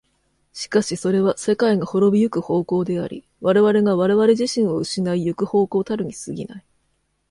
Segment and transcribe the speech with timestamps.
[0.51, 6.65] しかしそれは世界が亡び行く方向であり、我々が我々自身を失い行く方向たるに過ぎない。